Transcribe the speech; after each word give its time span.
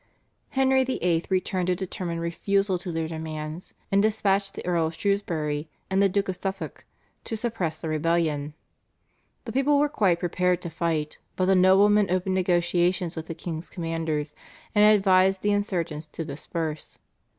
Henry 0.49 0.83
VIII. 0.83 1.25
returned 1.29 1.69
a 1.69 1.75
determined 1.75 2.21
refusal 2.21 2.79
to 2.79 2.91
their 2.91 3.07
demands, 3.07 3.75
and 3.91 4.01
dispatched 4.01 4.55
the 4.55 4.65
Earl 4.65 4.87
of 4.87 4.95
Shrewsbury 4.95 5.69
and 5.91 6.01
the 6.01 6.09
Duke 6.09 6.27
of 6.27 6.37
Suffolk 6.37 6.85
to 7.23 7.37
suppress 7.37 7.79
the 7.79 7.87
rebellion. 7.87 8.55
The 9.45 9.51
people 9.51 9.77
were 9.77 9.89
quite 9.89 10.17
prepared 10.19 10.59
to 10.63 10.71
fight, 10.71 11.19
but 11.35 11.45
the 11.45 11.53
noblemen 11.53 12.09
opened 12.09 12.33
negotiations 12.33 13.15
with 13.15 13.27
the 13.27 13.35
king's 13.35 13.69
commanders, 13.69 14.33
and 14.73 14.83
advised 14.83 15.43
the 15.43 15.51
insurgents 15.51 16.07
to 16.07 16.25
disperse. 16.25 16.97